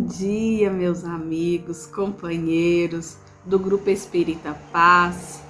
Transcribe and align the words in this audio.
Bom 0.00 0.06
dia, 0.06 0.70
meus 0.70 1.04
amigos, 1.04 1.86
companheiros 1.86 3.18
do 3.44 3.58
Grupo 3.58 3.90
Espírita 3.90 4.56
Paz. 4.72 5.42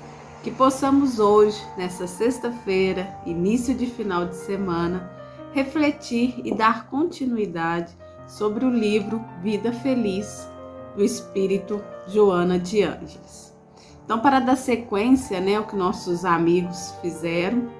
Que 0.42 0.50
possamos 0.50 1.20
hoje, 1.20 1.56
nessa 1.78 2.08
sexta-feira, 2.08 3.14
início 3.24 3.72
de 3.72 3.86
final 3.86 4.26
de 4.26 4.34
semana, 4.34 5.08
refletir 5.52 6.40
e 6.44 6.52
dar 6.52 6.88
continuidade 6.88 7.96
sobre 8.26 8.64
o 8.64 8.70
livro 8.70 9.24
Vida 9.40 9.72
Feliz 9.72 10.48
do 10.96 11.04
Espírito 11.04 11.80
Joana 12.08 12.58
de 12.58 12.82
Ângeles. 12.82 13.56
Então, 14.04 14.18
para 14.18 14.40
dar 14.40 14.56
sequência, 14.56 15.40
né, 15.40 15.62
que 15.62 15.76
nossos 15.76 16.24
amigos 16.24 16.92
fizeram, 17.00 17.70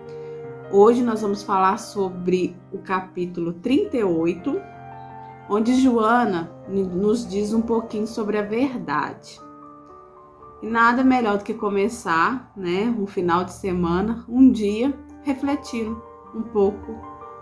hoje 0.70 1.02
nós 1.02 1.20
vamos 1.20 1.42
falar 1.42 1.78
sobre 1.78 2.54
o 2.72 2.78
capítulo 2.78 3.54
38 3.54 4.79
onde 5.50 5.74
Joana 5.74 6.48
nos 6.68 7.28
diz 7.28 7.52
um 7.52 7.60
pouquinho 7.60 8.06
sobre 8.06 8.38
a 8.38 8.42
verdade. 8.42 9.40
E 10.62 10.66
nada 10.66 11.02
melhor 11.02 11.38
do 11.38 11.44
que 11.44 11.52
começar, 11.52 12.52
né, 12.56 12.94
um 12.96 13.06
final 13.06 13.42
de 13.42 13.52
semana, 13.52 14.24
um 14.28 14.52
dia, 14.52 14.96
refletindo 15.22 16.00
um 16.32 16.42
pouco 16.42 16.94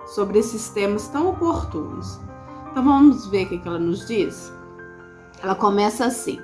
sobre 0.06 0.38
esses 0.38 0.70
temas 0.70 1.08
tão 1.08 1.28
oportunos. 1.28 2.18
Então 2.70 2.82
vamos 2.82 3.26
ver 3.26 3.44
o 3.44 3.48
que 3.48 3.68
ela 3.68 3.78
nos 3.78 4.06
diz? 4.06 4.50
Ela 5.42 5.54
começa 5.54 6.06
assim: 6.06 6.40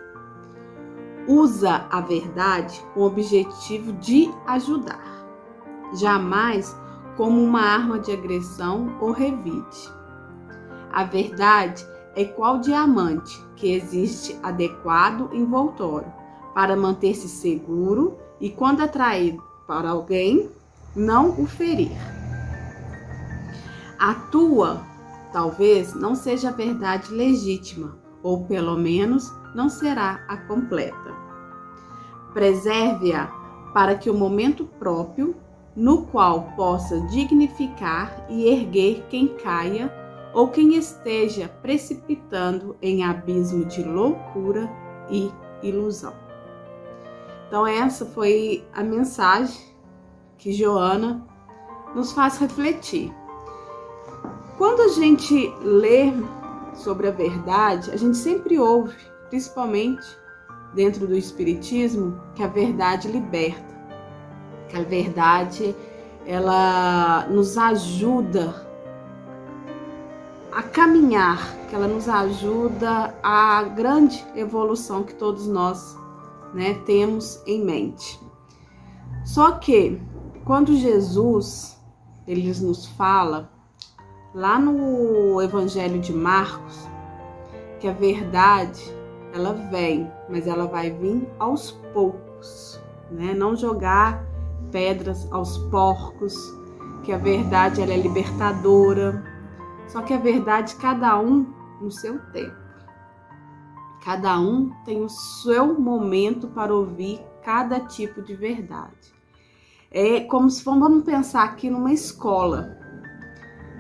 usa 1.27 1.87
a 1.91 2.01
verdade 2.03 2.79
com 2.93 3.01
o 3.01 3.07
objetivo 3.07 3.93
de 3.95 4.31
ajudar, 4.47 5.25
jamais 5.95 6.77
como 7.17 7.43
uma 7.43 7.61
arma 7.61 7.99
de 7.99 8.13
agressão 8.13 8.99
ou 9.01 9.13
revide. 9.13 10.04
A 10.95 11.03
verdade 11.03 11.85
é 12.15 12.25
qual 12.25 12.61
diamante 12.61 13.37
que 13.57 13.75
existe 13.75 14.39
adequado 14.45 15.29
envoltório 15.33 16.07
para 16.55 16.77
manter-se 16.77 17.29
seguro 17.29 18.17
e, 18.41 18.49
quando 18.49 18.81
atraído 18.81 19.43
para 19.67 19.91
alguém, 19.91 20.49
não 20.95 21.31
o 21.31 21.47
ferir. 21.47 21.91
A 23.99 24.15
tua 24.31 24.83
talvez 25.33 25.95
não 25.95 26.15
seja 26.15 26.51
a 26.51 26.53
verdade 26.53 27.13
legítima, 27.13 27.99
ou 28.23 28.45
pelo 28.45 28.77
menos 28.77 29.29
não 29.53 29.69
será 29.69 30.25
a 30.29 30.37
completa. 30.37 31.13
Preserve-a 32.33 33.27
para 33.75 33.97
que 33.97 34.09
o 34.09 34.15
momento 34.15 34.65
próprio, 34.79 35.35
no 35.75 36.07
qual 36.07 36.53
possa 36.55 37.01
dignificar 37.09 38.27
e 38.31 38.47
erguer 38.47 39.05
quem 39.11 39.27
caia, 39.27 40.04
ou 40.35 40.49
quem 40.49 40.77
esteja 40.77 41.49
precipitando 41.63 42.77
em 42.83 43.05
abismo 43.05 43.65
de 43.65 43.83
loucura 43.85 44.69
e 45.09 45.31
ilusão. 45.63 46.13
Então, 47.47 47.67
essa 47.67 48.05
foi 48.05 48.67
a 48.73 48.83
mensagem 48.83 49.73
que 50.37 50.53
Joana 50.53 51.25
nos 51.95 52.13
faz 52.13 52.37
refletir. 52.39 53.15
Quando 54.59 54.83
a 54.83 54.89
gente 54.89 55.55
lê 55.63 56.13
sobre 56.75 57.07
a 57.07 57.13
verdade, 57.13 57.93
a 57.93 57.97
gente 57.97 58.17
sempre 58.17 58.59
ouve, 58.59 58.97
principalmente 59.31 60.05
dentro 60.75 61.07
do 61.07 61.17
Espiritismo, 61.17 62.21
que 62.35 62.43
a 62.43 62.49
verdade 62.49 63.07
liberta, 63.07 63.75
que 64.69 64.77
a 64.77 64.83
verdade 64.83 65.75
ela 66.27 67.27
nos 67.29 67.57
ajuda 67.57 68.74
a 70.55 70.63
caminhar, 70.63 71.53
que 71.69 71.75
ela 71.75 71.89
nos 71.89 72.09
ajuda 72.09 73.13
à 73.23 73.65
grande 73.65 74.25
evolução 74.37 75.03
que 75.03 75.13
todos 75.15 75.49
nós 75.49 75.99
né, 76.55 76.75
temos 76.87 77.43
em 77.45 77.65
mente. 77.65 78.21
Só 79.25 79.53
que 79.53 80.01
quando 80.45 80.77
Jesus 80.77 81.77
ele 82.27 82.49
nos 82.61 82.87
fala 82.87 83.51
lá 84.33 84.59
no 84.59 85.43
Evangelho 85.43 86.01
de 86.01 86.13
Marcos 86.13 86.89
que 87.81 87.89
a 87.89 87.93
verdade 87.93 88.81
ela 89.33 89.53
vem, 89.71 90.11
mas 90.31 90.47
ela 90.47 90.67
vai 90.67 90.91
vir 90.91 91.29
aos 91.41 91.73
poucos, 91.93 92.81
né? 93.11 93.35
Não 93.35 93.57
jogar 93.57 94.25
pedras 94.71 95.27
aos 95.33 95.59
porcos, 95.59 96.37
que 97.03 97.13
a 97.13 97.19
verdade 97.19 97.83
ela 97.83 97.93
é 97.93 97.97
libertadora, 97.97 99.34
só 99.87 100.03
que 100.03 100.13
a 100.13 100.19
verdade, 100.19 100.77
cada 100.77 101.19
um 101.19 101.47
no 101.81 101.91
seu 101.91 102.19
tempo. 102.33 102.57
Cada 104.05 104.39
um 104.39 104.71
tem 104.85 105.03
o 105.03 105.09
seu 105.09 105.79
momento 105.81 106.49
para 106.49 106.75
ouvir 106.75 107.21
cada 107.43 107.81
tipo 107.81 108.21
de 108.21 108.35
verdade. 108.35 109.15
É 109.91 110.21
como 110.21 110.51
se 110.51 110.65
vamos 110.65 111.05
pensar 111.05 111.45
aqui 111.45 111.71
numa 111.71 111.93
escola, 111.93 112.77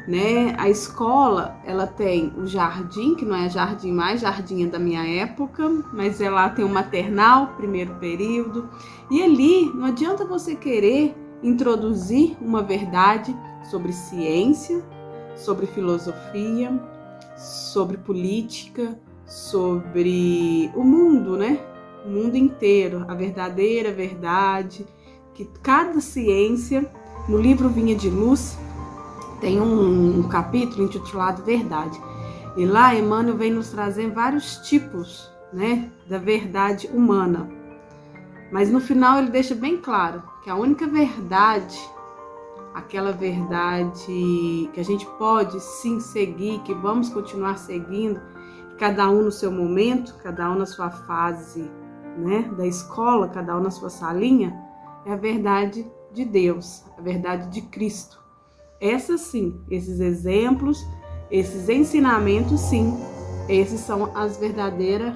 né? 0.06 0.54
A 0.58 0.68
escola, 0.68 1.58
ela 1.64 1.86
tem 1.86 2.32
o 2.36 2.46
jardim, 2.46 3.14
que 3.14 3.24
não 3.24 3.36
é 3.36 3.48
jardim 3.48 3.92
mais, 3.92 4.20
jardim 4.20 4.64
é 4.64 4.66
da 4.66 4.78
minha 4.78 5.04
época, 5.22 5.68
mas 5.92 6.20
ela 6.20 6.48
tem 6.50 6.64
o 6.64 6.68
maternal, 6.68 7.48
primeiro 7.56 7.94
período, 7.96 8.70
e 9.10 9.22
ali 9.22 9.66
não 9.74 9.86
adianta 9.86 10.24
você 10.24 10.54
querer 10.54 11.16
introduzir 11.42 12.36
uma 12.40 12.62
verdade 12.62 13.36
sobre 13.70 13.92
ciência, 13.92 14.84
sobre 15.36 15.66
filosofia, 15.66 16.72
sobre 17.36 17.96
política, 17.96 18.98
sobre 19.26 20.70
o 20.74 20.82
mundo, 20.82 21.36
né? 21.36 21.58
O 22.04 22.10
mundo 22.10 22.36
inteiro, 22.36 23.04
a 23.08 23.14
verdadeira 23.14 23.92
verdade, 23.92 24.86
que 25.32 25.44
cada 25.62 26.00
ciência, 26.00 26.90
no 27.28 27.38
livro 27.38 27.68
Vinha 27.68 27.94
de 27.94 28.08
Luz, 28.10 28.58
tem 29.40 29.60
um, 29.60 30.20
um 30.20 30.28
capítulo 30.28 30.84
intitulado 30.84 31.42
Verdade. 31.42 31.98
E 32.56 32.64
lá 32.64 32.94
Emmanuel 32.94 33.36
vem 33.36 33.50
nos 33.50 33.70
trazer 33.70 34.10
vários 34.10 34.58
tipos, 34.58 35.30
né, 35.52 35.90
da 36.08 36.18
verdade 36.18 36.88
humana. 36.92 37.48
Mas 38.52 38.70
no 38.70 38.80
final 38.80 39.18
ele 39.18 39.30
deixa 39.30 39.54
bem 39.54 39.76
claro 39.76 40.22
que 40.42 40.50
a 40.50 40.54
única 40.54 40.86
verdade 40.86 41.78
aquela 42.74 43.12
verdade 43.12 44.68
que 44.72 44.80
a 44.80 44.82
gente 44.82 45.06
pode 45.18 45.60
sim 45.60 46.00
seguir, 46.00 46.58
que 46.60 46.74
vamos 46.74 47.08
continuar 47.08 47.56
seguindo, 47.56 48.20
cada 48.78 49.08
um 49.08 49.22
no 49.22 49.30
seu 49.30 49.50
momento, 49.52 50.16
cada 50.22 50.50
um 50.50 50.56
na 50.56 50.66
sua 50.66 50.90
fase, 50.90 51.70
né, 52.18 52.50
da 52.56 52.66
escola, 52.66 53.28
cada 53.28 53.56
um 53.56 53.60
na 53.60 53.70
sua 53.70 53.88
salinha, 53.88 54.60
é 55.06 55.12
a 55.12 55.16
verdade 55.16 55.86
de 56.12 56.24
Deus, 56.24 56.84
a 56.98 57.00
verdade 57.00 57.48
de 57.50 57.62
Cristo. 57.62 58.20
Essa 58.80 59.16
sim, 59.16 59.60
esses 59.70 60.00
exemplos, 60.00 60.84
esses 61.30 61.68
ensinamentos 61.68 62.60
sim, 62.60 62.92
esses 63.48 63.80
são 63.80 64.16
as 64.16 64.36
verdadeiras 64.36 65.14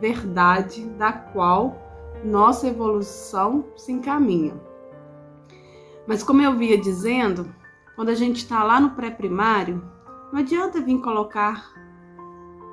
verdade 0.00 0.84
da 0.90 1.12
qual 1.12 1.76
nossa 2.24 2.68
evolução 2.68 3.64
se 3.76 3.92
encaminha. 3.92 4.54
Mas 6.08 6.22
como 6.22 6.40
eu 6.40 6.56
via 6.56 6.80
dizendo, 6.80 7.54
quando 7.94 8.08
a 8.08 8.14
gente 8.14 8.36
está 8.36 8.64
lá 8.64 8.80
no 8.80 8.92
pré-primário, 8.92 9.84
não 10.32 10.40
adianta 10.40 10.80
vir 10.80 11.02
colocar 11.02 11.70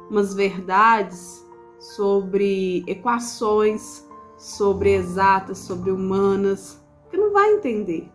umas 0.09 0.33
verdades 0.33 1.45
sobre 1.77 2.85
equações, 2.87 4.07
sobre 4.37 4.93
exatas, 4.93 5.57
sobre 5.57 5.91
humanas, 5.91 6.81
que 7.11 7.17
não 7.17 7.33
vai 7.33 7.51
entender. 7.51 8.09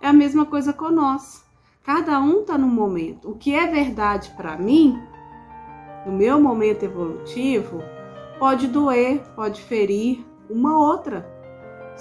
É 0.00 0.08
a 0.08 0.12
mesma 0.12 0.44
coisa 0.44 0.72
com 0.72 0.90
nós. 0.90 1.44
Cada 1.84 2.20
um 2.20 2.40
está 2.40 2.58
no 2.58 2.66
momento. 2.66 3.30
O 3.30 3.36
que 3.36 3.54
é 3.54 3.68
verdade 3.68 4.32
para 4.36 4.56
mim, 4.56 5.00
no 6.04 6.10
meu 6.10 6.40
momento 6.40 6.82
evolutivo, 6.82 7.80
pode 8.40 8.66
doer, 8.66 9.22
pode 9.36 9.62
ferir 9.62 10.26
uma 10.50 10.76
outra 10.76 11.31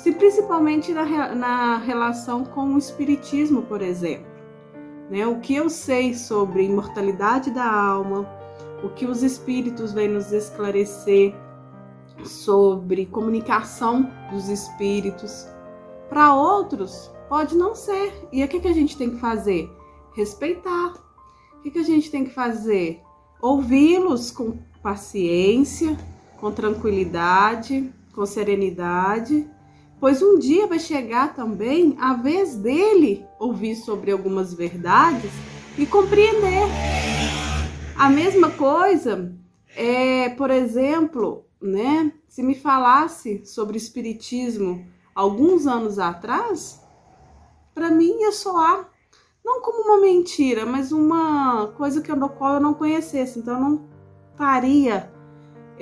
se 0.01 0.11
principalmente 0.13 0.91
na, 0.93 1.35
na 1.35 1.77
relação 1.77 2.43
com 2.43 2.73
o 2.73 2.77
espiritismo, 2.77 3.61
por 3.61 3.83
exemplo. 3.83 4.25
Né? 5.11 5.27
O 5.27 5.39
que 5.39 5.53
eu 5.53 5.69
sei 5.69 6.15
sobre 6.15 6.63
imortalidade 6.63 7.51
da 7.51 7.71
alma, 7.71 8.27
o 8.83 8.89
que 8.89 9.05
os 9.05 9.21
espíritos 9.21 9.93
vêm 9.93 10.07
nos 10.07 10.31
esclarecer 10.31 11.35
sobre 12.23 13.05
comunicação 13.05 14.11
dos 14.31 14.49
espíritos. 14.49 15.47
Para 16.09 16.33
outros, 16.33 17.11
pode 17.29 17.55
não 17.55 17.75
ser. 17.75 18.27
E 18.31 18.43
o 18.43 18.47
que, 18.47 18.59
que 18.59 18.67
a 18.67 18.73
gente 18.73 18.97
tem 18.97 19.11
que 19.11 19.19
fazer? 19.19 19.69
Respeitar. 20.15 20.93
O 21.59 21.61
que, 21.61 21.69
que 21.69 21.79
a 21.79 21.83
gente 21.83 22.09
tem 22.09 22.25
que 22.25 22.33
fazer? 22.33 23.03
Ouvi-los 23.39 24.31
com 24.31 24.57
paciência, 24.81 25.95
com 26.39 26.51
tranquilidade, 26.51 27.93
com 28.15 28.25
serenidade 28.25 29.47
pois 30.01 30.21
um 30.21 30.37
dia 30.37 30.67
vai 30.67 30.79
chegar 30.79 31.33
também 31.33 31.95
a 31.99 32.13
vez 32.15 32.55
dele 32.55 33.25
ouvir 33.39 33.75
sobre 33.75 34.11
algumas 34.11 34.53
verdades 34.53 35.31
e 35.77 35.85
compreender. 35.85 36.67
A 37.95 38.09
mesma 38.09 38.49
coisa 38.51 39.33
É, 39.73 40.29
por 40.29 40.49
exemplo, 40.51 41.45
né, 41.61 42.11
se 42.27 42.43
me 42.43 42.55
falasse 42.55 43.45
sobre 43.45 43.77
espiritismo 43.77 44.85
alguns 45.15 45.65
anos 45.65 45.97
atrás, 45.97 46.81
para 47.73 47.89
mim 47.89 48.19
ia 48.21 48.31
soar 48.31 48.89
não 49.43 49.61
como 49.61 49.83
uma 49.83 50.01
mentira, 50.01 50.65
mas 50.65 50.91
uma 50.91 51.67
coisa 51.77 52.01
que, 52.01 52.13
do 52.13 52.29
qual 52.29 52.55
eu 52.55 52.59
não 52.59 52.73
conhecesse. 52.73 53.39
Então, 53.39 53.55
eu 53.55 53.59
não 53.61 53.85
estaria 54.31 55.10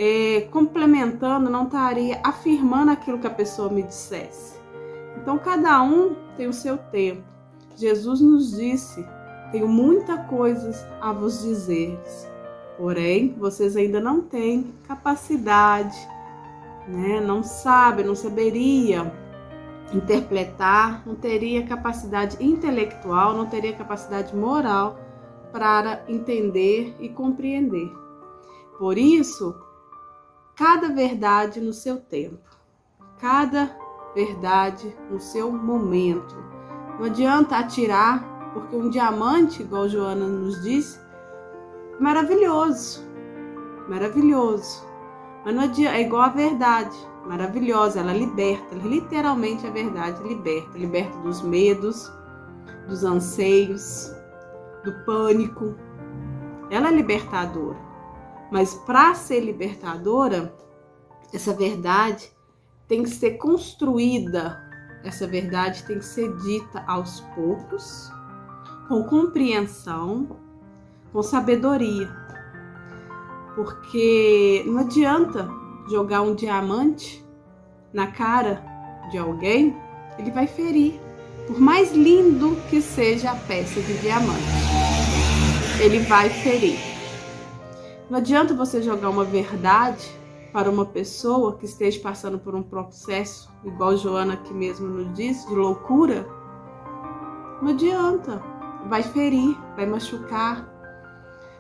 é, 0.02 0.48
complementando, 0.50 1.50
não 1.50 1.66
estaria 1.66 2.22
afirmando 2.24 2.90
aquilo 2.90 3.20
que 3.20 3.28
a 3.28 3.30
pessoa 3.32 3.70
me 3.70 3.84
dissesse. 3.84 4.58
Então, 5.18 5.38
cada 5.38 5.84
um 5.84 6.16
tem 6.38 6.48
o 6.48 6.54
seu 6.54 6.78
tempo. 6.78 7.22
Jesus 7.76 8.22
nos 8.22 8.52
disse: 8.56 9.06
Tenho 9.52 9.68
muita 9.68 10.18
coisa 10.18 10.72
a 11.02 11.12
vos 11.12 11.42
dizer, 11.42 12.00
porém, 12.78 13.36
vocês 13.38 13.76
ainda 13.76 14.00
não 14.00 14.22
têm 14.22 14.74
capacidade, 14.88 15.98
né? 16.88 17.20
não 17.20 17.44
sabem, 17.44 18.06
não 18.06 18.16
saberia 18.16 19.12
interpretar, 19.94 21.06
não 21.06 21.16
teria 21.16 21.66
capacidade 21.66 22.38
intelectual, 22.40 23.36
não 23.36 23.48
teria 23.48 23.74
capacidade 23.74 24.34
moral 24.34 24.98
para 25.52 26.06
entender 26.08 26.96
e 27.02 27.10
compreender. 27.10 27.92
Por 28.78 28.98
isso, 28.98 29.54
cada 30.60 30.90
verdade 30.90 31.62
no 31.62 31.72
seu 31.72 32.02
tempo, 32.02 32.44
cada 33.18 33.74
verdade 34.14 34.94
no 35.10 35.18
seu 35.18 35.50
momento. 35.50 36.36
Não 37.00 37.06
adianta 37.06 37.56
atirar, 37.56 38.52
porque 38.54 38.76
um 38.76 38.90
diamante, 38.90 39.64
igual 39.64 39.88
Joana 39.88 40.28
nos 40.28 40.62
disse, 40.62 41.00
maravilhoso, 41.98 43.08
maravilhoso. 43.88 44.86
Mas 45.46 45.56
não 45.56 45.64
adianta, 45.64 45.96
é 45.96 46.02
igual 46.02 46.24
a 46.24 46.28
verdade 46.30 46.98
maravilhosa, 47.26 48.02
ela 48.02 48.12
liberta, 48.12 48.76
literalmente 48.76 49.66
a 49.66 49.70
verdade 49.70 50.22
liberta, 50.28 50.78
liberta 50.78 51.18
dos 51.20 51.42
medos, 51.42 52.12
dos 52.86 53.06
anseios, 53.06 54.14
do 54.84 54.92
pânico. 55.06 55.74
Ela 56.70 56.90
é 56.90 56.92
libertadora. 56.92 57.89
Mas 58.52 58.74
para 58.74 59.14
ser 59.14 59.42
libertadora, 59.42 60.54
essa 61.34 61.54
verdade 61.54 62.32
tem 62.88 63.04
que 63.04 63.10
ser 63.10 63.38
construída, 63.38 64.60
essa 65.04 65.28
verdade 65.28 65.84
tem 65.84 66.00
que 66.00 66.06
ser 66.06 66.36
dita 66.38 66.84
aos 66.88 67.22
poucos, 67.36 68.12
com 68.88 69.04
compreensão, 69.04 70.38
com 71.14 71.22
sabedoria. 71.22 72.10
Porque 73.56 74.64
não 74.66 74.80
adianta 74.80 75.48
jogar 75.90 76.22
um 76.22 76.34
diamante 76.34 77.24
na 77.94 78.08
cara 78.08 78.64
de 79.12 79.18
alguém, 79.18 79.76
ele 80.18 80.32
vai 80.32 80.48
ferir. 80.48 81.00
Por 81.46 81.60
mais 81.60 81.94
lindo 81.94 82.56
que 82.70 82.82
seja 82.82 83.32
a 83.32 83.36
peça 83.36 83.82
de 83.82 83.98
diamante, 84.00 84.44
ele 85.82 86.00
vai 86.00 86.30
ferir. 86.30 86.89
Não 88.10 88.18
adianta 88.18 88.54
você 88.54 88.82
jogar 88.82 89.10
uma 89.10 89.24
verdade 89.24 90.10
para 90.52 90.70
uma 90.70 90.86
pessoa 90.86 91.58
que 91.58 91.66
esteja 91.66 92.02
passando 92.02 92.40
por 92.40 92.56
um 92.56 92.64
processo, 92.64 93.52
igual 93.64 93.96
Joana 93.96 94.34
aqui 94.34 94.54
mesmo 94.54 94.88
nos 94.88 95.14
disse, 95.14 95.48
de 95.48 95.56
loucura. 95.56 96.28
Não 97.62 97.70
adianta. 97.70 98.42
Vai 98.88 99.04
ferir, 99.04 99.58
vai 99.76 99.86
machucar. 99.86 100.68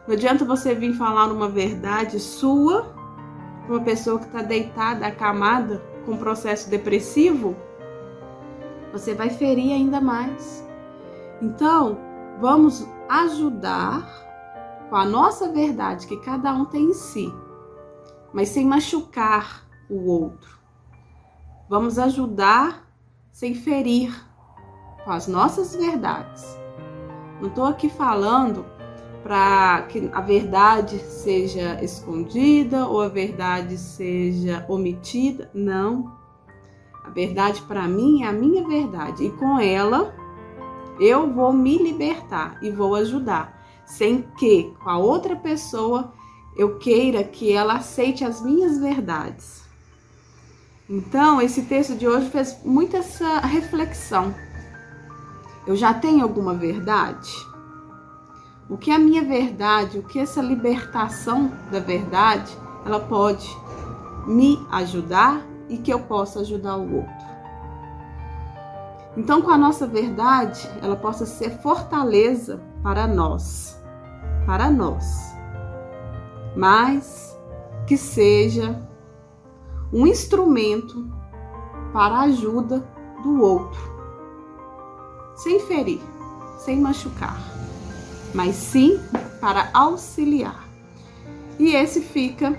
Não 0.08 0.16
adianta 0.16 0.46
você 0.46 0.74
vir 0.74 0.94
falar 0.94 1.32
uma 1.32 1.50
verdade 1.50 2.20
sua 2.20 2.98
uma 3.70 3.82
pessoa 3.82 4.18
que 4.18 4.26
está 4.26 4.42
deitada, 4.42 5.06
acamada, 5.06 5.82
com 6.06 6.18
processo 6.18 6.70
depressivo, 6.70 7.56
você 8.92 9.14
vai 9.14 9.30
ferir 9.30 9.74
ainda 9.74 10.02
mais. 10.02 10.68
Então, 11.40 12.00
vamos 12.42 12.86
ajudar 13.08 14.29
com 14.90 14.96
a 14.96 15.06
nossa 15.06 15.52
verdade 15.52 16.08
que 16.08 16.18
cada 16.18 16.54
um 16.54 16.66
tem 16.66 16.86
em 16.86 16.94
si, 16.94 17.32
mas 18.34 18.50
sem 18.50 18.66
machucar 18.66 19.66
o 19.90 20.10
outro. 20.10 20.60
Vamos 21.70 22.00
ajudar 22.00 22.88
sem 23.32 23.54
ferir 23.54 24.14
com 25.04 25.12
as 25.12 25.28
nossas 25.28 25.76
verdades. 25.76 26.44
Não 27.40 27.50
estou 27.50 27.66
aqui 27.66 27.90
falando 27.90 28.66
para 29.24 29.84
que 29.84 30.10
a 30.14 30.22
verdade 30.22 30.98
seja 31.00 31.82
escondida 31.84 32.88
ou 32.88 33.02
a 33.02 33.08
verdade 33.08 33.78
seja 33.78 34.66
omitida. 34.68 35.50
Não. 35.54 36.18
A 37.04 37.10
verdade 37.10 37.62
para 37.64 37.88
mim 37.88 38.24
é 38.24 38.28
a 38.28 38.34
minha 38.34 38.68
verdade 38.68 39.26
e 39.26 39.32
com 39.32 39.60
ela 39.60 40.14
eu 41.00 41.32
vou 41.34 41.54
me 41.54 41.78
libertar 41.78 42.58
e 42.62 42.70
vou 42.70 42.94
ajudar, 42.96 43.59
sem 43.90 44.22
que 44.38 44.74
com 44.84 44.90
a 44.90 44.98
outra 44.98 45.36
pessoa 45.36 46.14
eu 46.56 46.78
queira 46.78 47.24
que 47.24 47.52
ela 47.52 47.76
aceite 47.76 48.24
as 48.24 48.42
minhas 48.42 48.80
verdades. 48.80 49.64
Então, 50.90 51.42
esse 51.42 51.64
texto 51.64 51.96
de 51.96 52.08
hoje 52.08 52.30
fez 52.30 52.58
muito 52.64 52.98
essa 52.98 53.40
reflexão. 53.40 54.34
Eu 55.68 55.76
já 55.76 55.94
tenho 55.94 56.24
alguma 56.24 56.54
verdade? 56.54 57.30
o 58.70 58.78
que 58.78 58.92
é 58.92 58.96
a 58.96 59.00
minha 59.00 59.24
verdade, 59.24 59.98
o 59.98 60.04
que 60.04 60.20
essa 60.20 60.42
libertação 60.42 61.52
da 61.72 61.80
verdade, 61.80 62.56
ela 62.86 63.00
pode 63.00 63.50
me 64.28 64.64
ajudar 64.72 65.42
e 65.68 65.78
que 65.78 65.92
eu 65.92 66.02
possa 66.02 66.42
ajudar 66.42 66.78
o 66.78 66.98
outro. 66.98 67.30
Então, 69.18 69.42
com 69.42 69.50
a 69.50 69.58
nossa 69.58 69.88
verdade, 69.88 70.70
ela 70.84 70.96
possa 70.96 71.26
ser 71.26 71.50
fortaleza 71.62 72.62
para 72.84 73.08
nós, 73.08 73.79
para 74.50 74.72
nós, 74.72 75.06
mas 76.56 77.38
que 77.86 77.96
seja 77.96 78.82
um 79.94 80.08
instrumento 80.08 81.08
para 81.94 82.16
a 82.16 82.22
ajuda 82.22 82.84
do 83.22 83.42
outro, 83.42 83.80
sem 85.36 85.60
ferir, 85.60 86.02
sem 86.58 86.82
machucar 86.82 87.60
mas 88.34 88.56
sim 88.56 89.00
para 89.40 89.70
auxiliar. 89.74 90.68
E 91.58 91.74
esse 91.74 92.02
fica, 92.02 92.52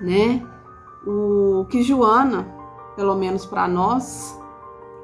né, 0.00 0.44
o 1.06 1.66
que 1.68 1.82
Joana, 1.82 2.46
pelo 2.96 3.14
menos 3.14 3.46
para 3.46 3.68
nós, 3.68 4.38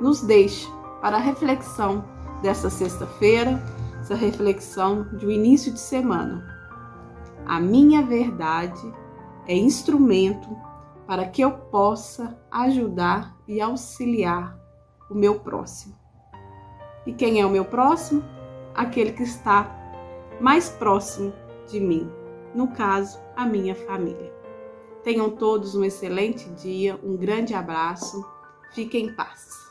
nos 0.01 0.23
deixa 0.23 0.69
para 1.01 1.17
a 1.17 1.21
reflexão 1.21 2.05
dessa 2.43 2.71
sexta-feira, 2.71 3.63
essa 4.09 4.15
reflexão 4.15 5.07
um 5.23 5.31
início 5.31 5.71
de 5.71 5.79
semana. 5.79 6.43
A 7.45 7.61
minha 7.61 8.03
verdade 8.03 8.81
é 9.47 9.55
instrumento 9.55 10.49
para 11.07 11.27
que 11.27 11.43
eu 11.43 11.51
possa 11.51 12.39
ajudar 12.51 13.37
e 13.47 13.61
auxiliar 13.61 14.59
o 15.11 15.15
meu 15.15 15.41
próximo. 15.41 15.95
E 17.07 17.13
quem 17.13 17.39
é 17.39 17.45
o 17.45 17.51
meu 17.51 17.67
próximo? 17.67 18.25
aquele 18.75 19.13
que 19.13 19.25
está 19.25 19.77
mais 20.41 20.69
próximo 20.69 21.33
de 21.67 21.81
mim, 21.81 22.09
no 22.55 22.69
caso, 22.69 23.19
a 23.35 23.45
minha 23.45 23.75
família. 23.75 24.33
Tenham 25.03 25.31
todos 25.31 25.75
um 25.75 25.83
excelente 25.85 26.49
dia, 26.51 26.99
um 27.03 27.17
grande 27.17 27.55
abraço, 27.55 28.25
fiquem 28.73 29.07
em 29.07 29.15
paz. 29.15 29.68